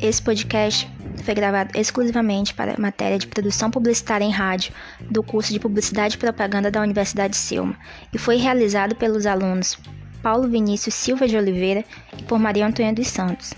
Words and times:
Esse 0.00 0.22
podcast 0.22 0.90
foi 1.24 1.34
gravado 1.34 1.78
exclusivamente 1.78 2.54
para 2.54 2.74
a 2.74 2.80
matéria 2.80 3.18
de 3.18 3.26
produção 3.26 3.70
publicitária 3.70 4.24
em 4.24 4.30
rádio 4.30 4.72
do 5.10 5.22
curso 5.22 5.52
de 5.52 5.60
Publicidade 5.60 6.14
e 6.14 6.18
Propaganda 6.18 6.70
da 6.70 6.80
Universidade 6.80 7.36
Selma 7.36 7.76
e 8.12 8.18
foi 8.18 8.36
realizado 8.36 8.94
pelos 8.94 9.26
alunos 9.26 9.78
Paulo 10.22 10.48
Vinícius 10.48 10.94
Silva 10.94 11.28
de 11.28 11.36
Oliveira 11.36 11.84
e 12.16 12.22
por 12.22 12.38
Maria 12.38 12.66
Antônia 12.66 12.92
dos 12.92 13.08
Santos. 13.08 13.52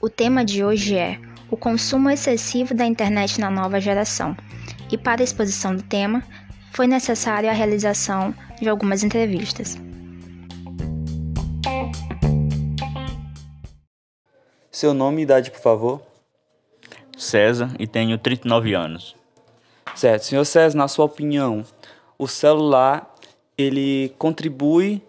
O 0.00 0.08
tema 0.08 0.44
de 0.44 0.62
hoje 0.62 0.96
é 0.96 1.18
o 1.50 1.56
consumo 1.56 2.10
excessivo 2.10 2.74
da 2.74 2.84
internet 2.84 3.40
na 3.40 3.50
nova 3.50 3.80
geração. 3.80 4.36
E 4.90 4.98
para 4.98 5.22
a 5.22 5.24
exposição 5.24 5.74
do 5.74 5.82
tema, 5.82 6.22
foi 6.72 6.86
necessária 6.86 7.50
a 7.50 7.54
realização 7.54 8.34
de 8.60 8.68
algumas 8.68 9.02
entrevistas. 9.02 9.78
Seu 14.78 14.94
nome 14.94 15.22
e 15.22 15.24
idade, 15.24 15.50
por 15.50 15.58
favor. 15.58 16.00
César 17.16 17.74
e 17.80 17.86
tenho 17.88 18.16
39 18.16 18.74
anos. 18.74 19.16
Certo. 19.92 20.22
Senhor 20.22 20.44
César, 20.44 20.78
na 20.78 20.86
sua 20.86 21.04
opinião, 21.04 21.64
o 22.16 22.28
celular 22.28 23.12
ele 23.58 24.14
contribui 24.18 25.02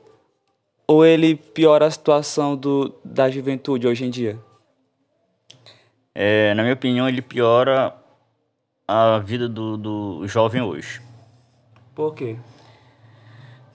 ou 0.87 1.05
ele 1.05 1.35
piora 1.35 1.85
a 1.85 1.91
situação 1.91 2.57
do, 2.57 2.95
da 3.05 3.29
juventude 3.29 3.85
hoje 3.85 4.05
em 4.05 4.09
dia? 4.09 4.39
É, 6.15 6.51
na 6.55 6.63
minha 6.63 6.73
opinião, 6.73 7.07
ele 7.07 7.21
piora 7.21 7.95
a 8.87 9.19
vida 9.19 9.47
do, 9.47 9.77
do 9.77 10.27
jovem 10.27 10.63
hoje. 10.63 10.99
Por 11.93 12.15
quê? 12.15 12.37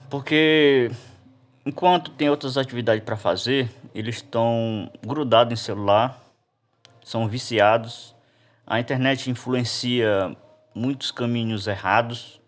Porque 0.09 0.91
enquanto 1.65 2.11
tem 2.11 2.29
outras 2.29 2.57
atividades 2.57 3.03
para 3.03 3.17
fazer, 3.17 3.69
eles 3.93 4.17
estão 4.17 4.89
grudados 5.05 5.59
em 5.59 5.61
celular, 5.61 6.21
são 7.03 7.27
viciados. 7.27 8.15
A 8.67 8.79
internet 8.79 9.29
influencia 9.29 10.35
muitos 10.73 11.11
caminhos 11.11 11.67
errados 11.67 12.39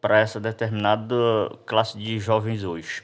para 0.00 0.20
essa 0.20 0.40
determinada 0.40 1.16
classe 1.66 1.98
de 1.98 2.18
jovens 2.18 2.64
hoje. 2.64 3.02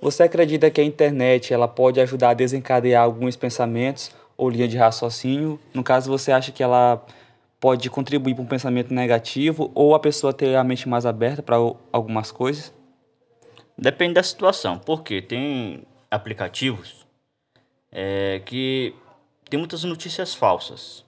Você 0.00 0.22
acredita 0.22 0.70
que 0.70 0.80
a 0.80 0.84
internet 0.84 1.52
ela 1.54 1.68
pode 1.68 2.00
ajudar 2.00 2.30
a 2.30 2.34
desencadear 2.34 3.02
alguns 3.02 3.36
pensamentos 3.36 4.10
ou 4.36 4.50
linha 4.50 4.68
de 4.68 4.76
raciocínio? 4.76 5.58
No 5.72 5.82
caso, 5.82 6.10
você 6.10 6.30
acha 6.30 6.52
que 6.52 6.62
ela 6.62 7.02
pode 7.64 7.88
contribuir 7.88 8.34
para 8.34 8.44
um 8.44 8.46
pensamento 8.46 8.92
negativo 8.92 9.72
ou 9.74 9.94
a 9.94 9.98
pessoa 9.98 10.34
ter 10.34 10.54
a 10.54 10.62
mente 10.62 10.86
mais 10.86 11.06
aberta 11.06 11.42
para 11.42 11.56
algumas 11.90 12.30
coisas? 12.30 12.74
Depende 13.78 14.12
da 14.12 14.22
situação, 14.22 14.78
porque 14.78 15.22
tem 15.22 15.82
aplicativos 16.10 17.06
é, 17.90 18.42
que 18.44 18.94
tem 19.48 19.58
muitas 19.58 19.82
notícias 19.82 20.34
falsas 20.34 21.06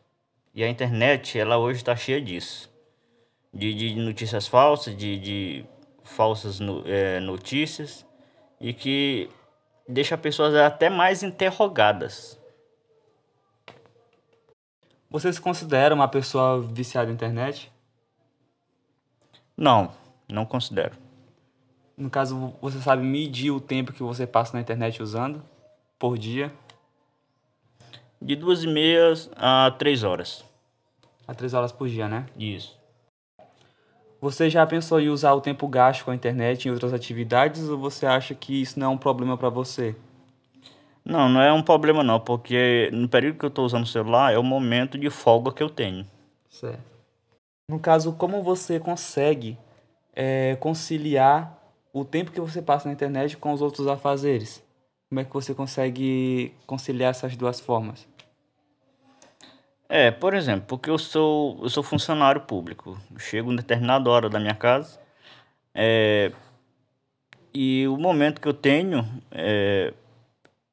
e 0.54 0.64
a 0.64 0.68
internet 0.70 1.38
ela 1.38 1.58
hoje 1.58 1.80
está 1.80 1.94
cheia 1.94 2.22
disso, 2.22 2.70
de, 3.52 3.74
de, 3.74 3.94
notícias 3.96 4.46
falsas, 4.46 4.96
de, 4.96 5.18
de 5.18 5.64
falsas 6.04 6.58
no, 6.58 6.82
é, 6.86 7.20
notícias 7.20 8.06
e 8.58 8.72
que 8.72 9.28
deixa 9.86 10.16
pessoas 10.16 10.54
até 10.54 10.88
mais 10.88 11.22
interrogadas. 11.22 12.40
Você 15.16 15.32
se 15.32 15.40
considera 15.40 15.94
uma 15.94 16.06
pessoa 16.06 16.60
viciada 16.60 17.06
na 17.06 17.14
internet? 17.14 17.72
Não, 19.56 19.90
não 20.28 20.44
considero. 20.44 20.94
No 21.96 22.10
caso, 22.10 22.52
você 22.60 22.78
sabe 22.80 23.02
medir 23.02 23.50
o 23.50 23.58
tempo 23.58 23.94
que 23.94 24.02
você 24.02 24.26
passa 24.26 24.52
na 24.52 24.60
internet 24.60 25.02
usando 25.02 25.42
por 25.98 26.18
dia? 26.18 26.52
De 28.20 28.36
duas 28.36 28.62
e 28.62 28.66
meia 28.66 29.14
a 29.36 29.70
três 29.78 30.02
horas. 30.02 30.44
A 31.26 31.32
três 31.32 31.54
horas 31.54 31.72
por 31.72 31.88
dia, 31.88 32.06
né? 32.06 32.26
Isso. 32.36 32.78
Você 34.20 34.50
já 34.50 34.66
pensou 34.66 35.00
em 35.00 35.08
usar 35.08 35.32
o 35.32 35.40
tempo 35.40 35.66
gasto 35.66 36.04
com 36.04 36.10
a 36.10 36.14
internet 36.14 36.68
em 36.68 36.70
outras 36.70 36.92
atividades 36.92 37.70
ou 37.70 37.78
você 37.78 38.04
acha 38.04 38.34
que 38.34 38.60
isso 38.60 38.78
não 38.78 38.88
é 38.88 38.90
um 38.90 38.98
problema 38.98 39.38
para 39.38 39.48
você? 39.48 39.96
Não, 41.06 41.28
não 41.28 41.40
é 41.40 41.52
um 41.52 41.62
problema 41.62 42.02
não, 42.02 42.18
porque 42.18 42.90
no 42.92 43.08
período 43.08 43.38
que 43.38 43.44
eu 43.44 43.48
estou 43.48 43.64
usando 43.64 43.84
o 43.84 43.86
celular 43.86 44.34
é 44.34 44.38
o 44.38 44.42
momento 44.42 44.98
de 44.98 45.08
folga 45.08 45.52
que 45.52 45.62
eu 45.62 45.70
tenho. 45.70 46.04
Certo. 46.50 46.82
No 47.70 47.78
caso, 47.78 48.12
como 48.12 48.42
você 48.42 48.80
consegue 48.80 49.56
é, 50.12 50.56
conciliar 50.56 51.56
o 51.92 52.04
tempo 52.04 52.32
que 52.32 52.40
você 52.40 52.60
passa 52.60 52.88
na 52.88 52.92
internet 52.92 53.36
com 53.36 53.52
os 53.52 53.62
outros 53.62 53.86
afazeres? 53.86 54.60
Como 55.08 55.20
é 55.20 55.24
que 55.24 55.32
você 55.32 55.54
consegue 55.54 56.52
conciliar 56.66 57.10
essas 57.10 57.36
duas 57.36 57.60
formas? 57.60 58.04
É, 59.88 60.10
por 60.10 60.34
exemplo, 60.34 60.64
porque 60.66 60.90
eu 60.90 60.98
sou, 60.98 61.60
eu 61.62 61.68
sou 61.68 61.84
funcionário 61.84 62.40
público. 62.40 62.98
Eu 63.12 63.20
chego 63.20 63.52
em 63.52 63.56
determinada 63.56 64.10
hora 64.10 64.28
da 64.28 64.40
minha 64.40 64.56
casa 64.56 64.98
é, 65.72 66.32
e 67.54 67.86
o 67.86 67.96
momento 67.96 68.40
que 68.40 68.48
eu 68.48 68.54
tenho 68.54 69.06
é, 69.30 69.94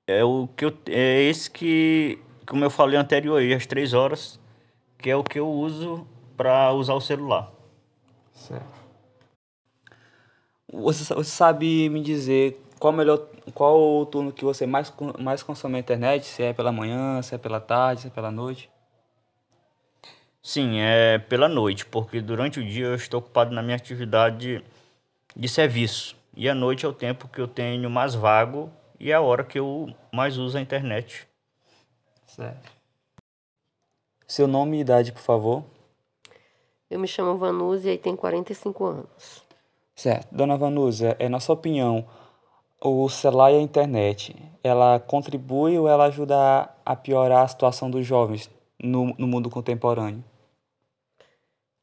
é 0.08 0.24
o 0.24 0.48
que 0.56 0.66
eu, 0.66 0.78
é 0.88 1.24
esse 1.24 1.50
que, 1.50 2.20
como 2.46 2.64
eu 2.64 2.70
falei 2.70 2.98
anterior, 2.98 3.40
aí, 3.40 3.54
às 3.54 3.66
três 3.66 3.94
horas, 3.94 4.40
que 4.98 5.10
é 5.10 5.16
o 5.16 5.24
que 5.24 5.40
eu 5.40 5.50
uso 5.50 6.08
para 6.36 6.72
usar 6.74 6.94
o 6.94 7.02
celular. 7.02 7.52
Certo. 8.32 8.84
Você, 10.72 11.14
você 11.14 11.30
sabe 11.30 11.88
me 11.90 12.02
dizer 12.02 12.60
qual 12.80 12.92
melhor 12.92 13.28
qual 13.54 13.80
o 13.80 14.06
turno 14.06 14.32
que 14.32 14.44
você 14.44 14.66
mais 14.66 14.92
mais 15.20 15.44
consome 15.44 15.78
a 15.78 15.80
internet? 15.80 16.26
Se 16.26 16.44
é 16.44 16.54
pela 16.54 16.72
manhã, 16.72 17.22
se 17.22 17.36
é 17.36 17.38
pela 17.38 17.60
tarde, 17.60 18.02
se 18.02 18.08
é 18.08 18.10
pela 18.10 18.32
noite? 18.32 18.70
Sim, 20.42 20.80
é 20.80 21.18
pela 21.18 21.48
noite, 21.48 21.86
porque 21.86 22.20
durante 22.20 22.60
o 22.60 22.66
dia 22.66 22.88
eu 22.88 22.96
estou 22.96 23.20
ocupado 23.20 23.54
na 23.54 23.62
minha 23.62 23.78
atividade 23.78 24.62
de 25.36 25.48
serviço. 25.48 26.18
E 26.36 26.50
à 26.50 26.56
noite 26.56 26.86
é 26.86 26.90
o 26.90 26.94
tempo 26.94 27.30
que 27.30 27.40
eu 27.40 27.48
tenho 27.48 27.90
mais 27.90 28.16
vago 28.16 28.70
e 29.04 29.12
é 29.12 29.16
a 29.16 29.22
hora 29.22 29.44
que 29.44 29.60
eu 29.60 29.94
mais 30.14 30.38
uso 30.38 30.58
a 30.58 30.62
internet. 30.62 31.28
Certo. 32.26 32.72
Seu 34.26 34.48
nome 34.48 34.78
e 34.78 34.80
idade, 34.80 35.12
por 35.12 35.20
favor. 35.20 35.62
Eu 36.90 37.02
me 37.02 37.08
chamo 37.08 37.38
Vanúzia 37.38 37.94
e 37.94 37.98
tenho 37.98 38.16
45 38.16 38.86
anos. 38.86 39.44
Certo. 39.94 40.34
Dona 40.34 40.56
Vanúzia, 40.56 41.18
é 41.20 41.28
nossa 41.28 41.52
opinião, 41.52 42.08
o 42.80 43.10
celular 43.10 43.52
e 43.52 43.58
a 43.58 43.62
internet, 43.62 44.38
ela 44.64 45.02
contribui 45.02 45.78
ou 45.78 45.90
ela 45.90 46.06
ajuda 46.06 46.70
a 46.86 46.96
piorar 46.96 47.44
a 47.44 47.48
situação 47.50 47.92
dos 47.92 48.08
jovens 48.08 48.50
no, 48.82 49.14
no 49.18 49.28
mundo 49.28 49.50
contemporâneo? 49.50 50.24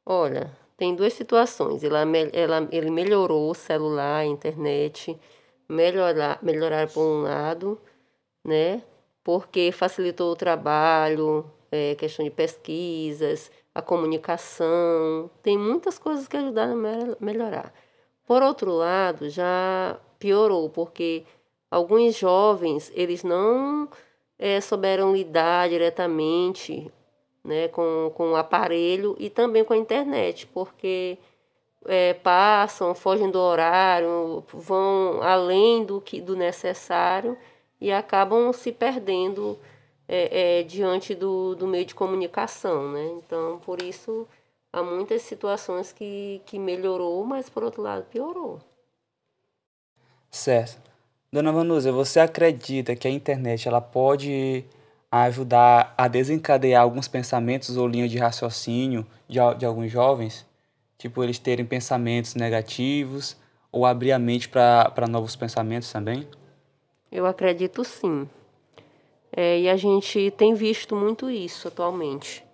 Olha, 0.06 0.50
tem 0.74 0.94
duas 0.94 1.12
situações. 1.12 1.84
Ela, 1.84 2.00
ela, 2.32 2.66
ele 2.72 2.90
melhorou 2.90 3.50
o 3.50 3.54
celular, 3.54 4.20
a 4.20 4.26
internet, 4.26 5.20
melhorar, 5.70 6.38
melhorar 6.42 6.88
por 6.88 7.02
um 7.02 7.22
lado, 7.22 7.80
né? 8.44 8.82
Porque 9.22 9.70
facilitou 9.72 10.32
o 10.32 10.36
trabalho, 10.36 11.50
é, 11.70 11.94
questão 11.94 12.24
de 12.24 12.30
pesquisas, 12.30 13.50
a 13.74 13.80
comunicação, 13.80 15.30
tem 15.42 15.56
muitas 15.56 15.98
coisas 15.98 16.26
que 16.26 16.36
ajudaram 16.36 16.72
a 16.72 17.24
melhorar. 17.24 17.72
Por 18.26 18.42
outro 18.42 18.72
lado, 18.72 19.28
já 19.28 19.98
piorou, 20.18 20.68
porque 20.68 21.24
alguns 21.70 22.16
jovens, 22.16 22.90
eles 22.94 23.22
não 23.22 23.88
é, 24.38 24.60
souberam 24.60 25.12
lidar 25.12 25.68
diretamente 25.68 26.90
né, 27.44 27.68
com, 27.68 28.12
com 28.14 28.32
o 28.32 28.36
aparelho 28.36 29.16
e 29.18 29.30
também 29.30 29.64
com 29.64 29.72
a 29.72 29.76
internet, 29.76 30.46
porque 30.48 31.18
é, 31.86 32.14
passam, 32.14 32.94
fogem 32.94 33.30
do 33.30 33.38
horário, 33.38 34.44
vão 34.52 35.22
além 35.22 35.84
do 35.84 36.00
que 36.00 36.20
do 36.20 36.36
necessário 36.36 37.36
e 37.80 37.90
acabam 37.90 38.52
se 38.52 38.70
perdendo 38.70 39.58
é, 40.06 40.60
é, 40.60 40.62
diante 40.62 41.14
do, 41.14 41.54
do 41.54 41.66
meio 41.66 41.84
de 41.84 41.94
comunicação, 41.94 42.92
né? 42.92 43.06
Então, 43.16 43.58
por 43.64 43.80
isso 43.80 44.26
há 44.72 44.82
muitas 44.82 45.22
situações 45.22 45.92
que, 45.92 46.42
que 46.46 46.58
melhorou, 46.58 47.24
mas 47.24 47.48
por 47.48 47.62
outro 47.62 47.82
lado 47.82 48.04
piorou. 48.04 48.60
Certo. 50.30 50.90
Dona 51.32 51.52
Vanusa, 51.52 51.92
você 51.92 52.20
acredita 52.20 52.94
que 52.96 53.06
a 53.06 53.10
internet 53.10 53.66
ela 53.66 53.80
pode 53.80 54.64
ajudar 55.10 55.94
a 55.96 56.06
desencadear 56.06 56.82
alguns 56.82 57.08
pensamentos 57.08 57.76
ou 57.76 57.86
linhas 57.86 58.10
de 58.10 58.18
raciocínio 58.18 59.06
de, 59.28 59.38
de 59.58 59.64
alguns 59.64 59.90
jovens? 59.90 60.46
Tipo, 61.00 61.24
eles 61.24 61.38
terem 61.38 61.64
pensamentos 61.64 62.34
negativos 62.34 63.34
ou 63.72 63.86
abrir 63.86 64.12
a 64.12 64.18
mente 64.18 64.50
para 64.50 65.06
novos 65.08 65.34
pensamentos 65.34 65.90
também? 65.90 66.28
Eu 67.10 67.24
acredito 67.24 67.82
sim. 67.84 68.28
É, 69.34 69.60
e 69.60 69.70
a 69.70 69.78
gente 69.78 70.30
tem 70.32 70.52
visto 70.52 70.94
muito 70.94 71.30
isso 71.30 71.68
atualmente. 71.68 72.44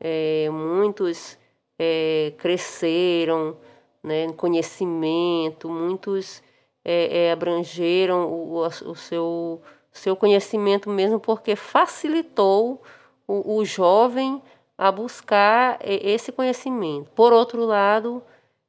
É, 0.00 0.50
muitos 0.50 1.38
é, 1.78 2.32
cresceram 2.38 3.56
né, 4.02 4.24
em 4.24 4.32
conhecimento, 4.32 5.68
muitos 5.68 6.42
é, 6.84 7.26
é, 7.26 7.32
abrangeram 7.32 8.26
o, 8.28 8.66
o 8.66 8.96
seu, 8.96 9.62
seu 9.92 10.16
conhecimento 10.16 10.90
mesmo, 10.90 11.20
porque 11.20 11.54
facilitou 11.54 12.82
o, 13.28 13.58
o 13.58 13.64
jovem 13.64 14.42
a 14.80 14.90
buscar 14.90 15.78
esse 15.82 16.32
conhecimento. 16.32 17.10
Por 17.10 17.34
outro 17.34 17.66
lado, 17.66 18.22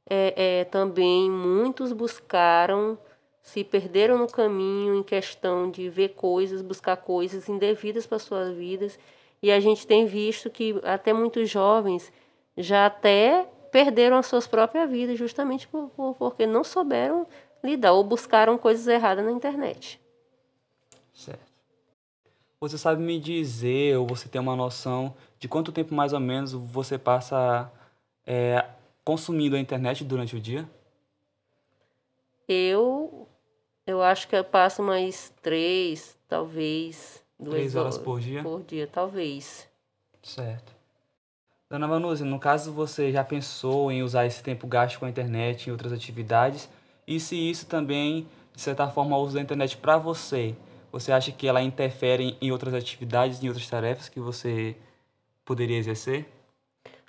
é, 0.09 0.33
é, 0.59 0.63
também 0.65 1.31
muitos 1.31 1.93
buscaram, 1.93 2.97
se 3.41 3.63
perderam 3.63 4.17
no 4.17 4.27
caminho 4.27 4.93
em 4.93 5.03
questão 5.03 5.71
de 5.71 5.87
ver 5.89 6.09
coisas, 6.09 6.61
buscar 6.61 6.97
coisas 6.97 7.47
indevidas 7.47 8.05
para 8.05 8.19
suas 8.19 8.53
vidas. 8.53 8.99
E 9.41 9.49
a 9.49 9.61
gente 9.61 9.87
tem 9.87 10.05
visto 10.05 10.49
que 10.49 10.77
até 10.83 11.13
muitos 11.13 11.49
jovens 11.49 12.11
já 12.57 12.87
até 12.87 13.47
perderam 13.71 14.17
as 14.17 14.25
suas 14.25 14.45
próprias 14.45 14.91
vidas 14.91 15.17
justamente 15.17 15.65
por, 15.65 15.87
por, 15.91 16.13
porque 16.15 16.45
não 16.45 16.65
souberam 16.65 17.25
lidar 17.63 17.93
ou 17.93 18.03
buscaram 18.03 18.57
coisas 18.57 18.85
erradas 18.85 19.23
na 19.23 19.31
internet. 19.31 19.97
Certo. 21.13 21.49
Você 22.59 22.77
sabe 22.77 23.01
me 23.01 23.17
dizer, 23.17 23.97
ou 23.97 24.05
você 24.05 24.27
tem 24.27 24.41
uma 24.41 24.57
noção 24.57 25.15
de 25.41 25.47
quanto 25.47 25.71
tempo 25.71 25.95
mais 25.95 26.13
ou 26.13 26.19
menos 26.19 26.53
você 26.53 26.99
passa 26.99 27.69
é, 28.27 28.63
consumindo 29.03 29.55
a 29.55 29.59
internet 29.59 30.03
durante 30.03 30.35
o 30.35 30.39
dia? 30.39 30.69
Eu, 32.47 33.27
eu 33.87 34.03
acho 34.03 34.27
que 34.27 34.35
eu 34.35 34.43
passo 34.43 34.83
mais 34.83 35.33
três, 35.41 36.15
talvez. 36.29 37.23
Duas 37.39 37.55
três 37.55 37.75
horas 37.75 37.97
por 37.97 38.19
dia? 38.19 38.43
Por 38.43 38.61
dia, 38.61 38.85
talvez. 38.85 39.67
Certo. 40.21 40.71
Dona 41.67 41.87
Vanusa, 41.87 42.23
no 42.23 42.37
caso 42.37 42.71
você 42.71 43.11
já 43.11 43.23
pensou 43.23 43.91
em 43.91 44.03
usar 44.03 44.27
esse 44.27 44.43
tempo 44.43 44.67
gasto 44.67 44.99
com 44.99 45.05
a 45.05 45.09
internet 45.09 45.67
em 45.67 45.71
outras 45.71 45.91
atividades? 45.91 46.69
E 47.07 47.19
se 47.19 47.35
isso 47.35 47.65
também, 47.65 48.27
de 48.53 48.61
certa 48.61 48.87
forma, 48.89 49.17
o 49.17 49.23
uso 49.23 49.33
da 49.33 49.41
internet 49.41 49.75
para 49.75 49.97
você, 49.97 50.55
você 50.91 51.11
acha 51.11 51.31
que 51.31 51.47
ela 51.47 51.63
interfere 51.63 52.37
em 52.39 52.51
outras 52.51 52.75
atividades, 52.75 53.41
em 53.41 53.47
outras 53.47 53.67
tarefas 53.67 54.07
que 54.07 54.19
você 54.19 54.77
poderia 55.45 55.77
exercer? 55.77 56.25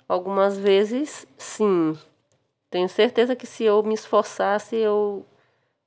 Algumas 0.07 0.57
vezes, 0.57 1.25
sim. 1.37 1.97
Tenho 2.69 2.89
certeza 2.89 3.35
que 3.35 3.45
se 3.45 3.63
eu 3.63 3.81
me 3.83 3.93
esforçasse, 3.93 4.75
eu, 4.75 5.25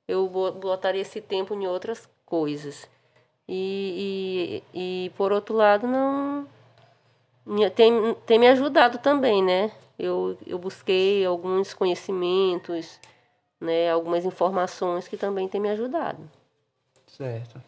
eu 0.07 0.27
botaria 0.27 1.01
esse 1.01 1.21
tempo 1.21 1.53
em 1.53 1.67
outras 1.67 2.09
coisas. 2.25 2.87
E, 3.47 4.63
e, 4.73 5.05
e 5.05 5.09
por 5.11 5.31
outro 5.31 5.55
lado, 5.55 5.87
não 5.87 6.47
tem, 7.75 8.13
tem 8.25 8.39
me 8.39 8.47
ajudado 8.47 8.97
também, 8.97 9.41
né? 9.43 9.71
Eu, 9.97 10.37
eu 10.45 10.59
busquei 10.59 11.25
alguns 11.25 11.73
conhecimentos, 11.73 12.99
né, 13.59 13.89
algumas 13.89 14.25
informações 14.25 15.07
que 15.07 15.17
também 15.17 15.47
tem 15.47 15.59
me 15.59 15.69
ajudado. 15.69 16.29
Certo. 17.07 17.61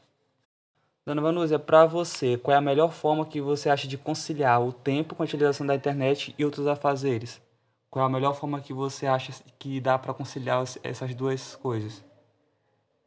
Dona 1.09 1.23
Vanúzia, 1.23 1.57
para 1.57 1.87
você, 1.87 2.37
qual 2.37 2.53
é 2.53 2.57
a 2.59 2.61
melhor 2.61 2.91
forma 2.91 3.25
que 3.25 3.41
você 3.41 3.67
acha 3.67 3.87
de 3.87 3.97
conciliar 3.97 4.61
o 4.61 4.71
tempo 4.71 5.15
com 5.15 5.23
a 5.23 5.25
utilização 5.25 5.65
da 5.65 5.73
internet 5.73 6.35
e 6.37 6.45
outros 6.45 6.67
afazeres? 6.67 7.41
Qual 7.89 8.05
é 8.05 8.07
a 8.07 8.11
melhor 8.11 8.35
forma 8.35 8.61
que 8.61 8.71
você 8.71 9.07
acha 9.07 9.33
que 9.57 9.81
dá 9.81 9.97
para 9.97 10.13
conciliar 10.13 10.63
essas 10.83 11.15
duas 11.15 11.55
coisas? 11.55 12.05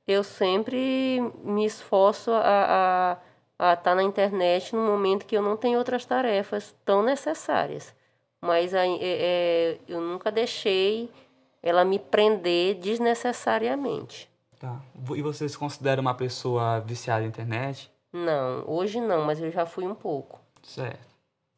Eu 0.04 0.24
sempre 0.24 1.20
me 1.44 1.64
esforço 1.64 2.32
a 2.32 3.18
estar 3.56 3.76
tá 3.76 3.94
na 3.94 4.02
internet 4.02 4.74
no 4.74 4.84
momento 4.84 5.24
que 5.24 5.36
eu 5.36 5.42
não 5.42 5.56
tenho 5.56 5.78
outras 5.78 6.04
tarefas 6.04 6.74
tão 6.84 7.04
necessárias. 7.04 7.94
Mas 8.40 8.74
é, 8.74 8.84
é, 9.00 9.78
eu 9.86 10.00
nunca 10.00 10.32
deixei 10.32 11.08
ela 11.62 11.84
me 11.84 12.00
prender 12.00 12.80
desnecessariamente. 12.80 14.28
Tá. 14.58 14.82
E 15.14 15.22
você 15.22 15.48
se 15.48 15.56
considera 15.56 16.00
uma 16.00 16.14
pessoa 16.14 16.80
viciada 16.80 17.20
na 17.20 17.28
internet? 17.28 17.91
Não, 18.12 18.64
hoje 18.66 19.00
não, 19.00 19.24
mas 19.24 19.40
eu 19.40 19.50
já 19.50 19.64
fui 19.64 19.86
um 19.86 19.94
pouco. 19.94 20.38
Certo. 20.62 21.08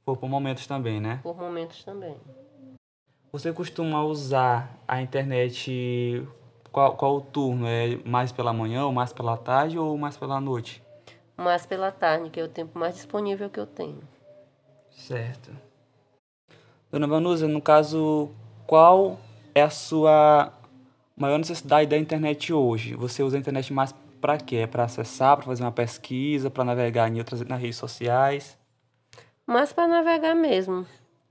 Por, 0.05 0.17
por 0.17 0.29
momentos 0.29 0.67
também, 0.67 1.01
né? 1.01 1.21
Por 1.23 1.37
momentos 1.37 1.83
também. 1.83 2.17
Você 3.33 3.53
costuma 3.53 4.05
usar 4.05 4.79
a 4.87 5.03
internet 5.03 6.25
qual, 6.75 6.97
qual 6.97 7.17
o 7.17 7.21
turno? 7.21 7.69
É 7.69 7.97
mais 8.05 8.33
pela 8.33 8.53
manhã, 8.53 8.85
ou 8.85 8.93
mais 8.93 9.13
pela 9.13 9.37
tarde 9.37 9.79
ou 9.79 9.97
mais 9.97 10.17
pela 10.17 10.41
noite? 10.41 10.83
Mais 11.37 11.65
pela 11.65 11.93
tarde, 11.93 12.31
que 12.31 12.41
é 12.41 12.43
o 12.43 12.49
tempo 12.49 12.77
mais 12.77 12.97
disponível 12.97 13.49
que 13.49 13.61
eu 13.61 13.67
tenho. 13.67 14.03
Certo. 14.91 15.53
Dona 16.91 17.07
Vanusa, 17.07 17.47
no 17.47 17.63
caso, 17.63 18.29
qual 18.67 19.19
é 19.55 19.63
a 19.63 19.71
sua 19.71 20.53
maior 21.17 21.39
necessidade 21.39 21.89
da 21.89 21.97
internet 21.97 22.53
hoje? 22.53 22.95
Você 22.95 23.23
usa 23.23 23.37
a 23.37 23.41
internet 23.41 23.73
mais 23.73 23.95
para 24.25 24.39
quê? 24.39 24.57
É 24.57 24.67
para 24.67 24.85
acessar, 24.85 25.37
para 25.37 25.45
fazer 25.45 25.63
uma 25.63 25.71
pesquisa, 25.71 26.49
para 26.49 26.65
navegar 26.65 27.11
em 27.11 27.19
outras 27.19 27.43
nas 27.43 27.61
redes 27.61 27.77
sociais? 27.77 28.59
Mas 29.47 29.71
para 29.71 29.87
navegar 29.87 30.35
mesmo, 30.35 30.87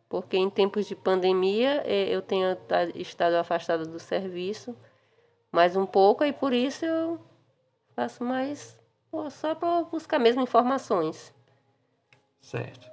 porque 0.07 0.37
em 0.37 0.47
tempos 0.47 0.85
de 0.85 0.95
pandemia 0.95 1.81
é, 1.87 2.15
eu 2.15 2.21
tenho 2.21 2.55
estado 2.93 3.33
afastada 3.33 3.83
do 3.83 3.97
serviço 3.97 4.77
mais 5.51 5.75
um 5.75 5.87
pouco 5.87 6.23
e 6.23 6.31
por 6.31 6.53
isso 6.53 6.85
eu 6.85 7.19
faço 7.95 8.23
mais 8.23 8.77
só 9.31 9.55
para 9.55 9.85
buscar 9.85 10.19
mesmo 10.19 10.43
informações. 10.43 11.33
Certo. 12.39 12.92